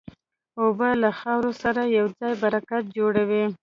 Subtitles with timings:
[0.61, 3.43] اوبه له خاورې سره یوځای برکت جوړوي.